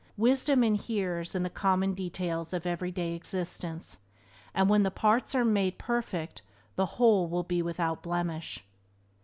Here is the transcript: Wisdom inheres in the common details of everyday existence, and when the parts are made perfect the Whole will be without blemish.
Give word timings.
Wisdom 0.17 0.63
inheres 0.63 1.35
in 1.35 1.43
the 1.43 1.49
common 1.51 1.93
details 1.93 2.53
of 2.53 2.65
everyday 2.65 3.13
existence, 3.13 3.99
and 4.51 4.67
when 4.67 4.81
the 4.81 4.89
parts 4.89 5.35
are 5.35 5.45
made 5.45 5.77
perfect 5.77 6.41
the 6.75 6.87
Whole 6.97 7.27
will 7.27 7.43
be 7.43 7.61
without 7.61 8.01
blemish. 8.01 8.65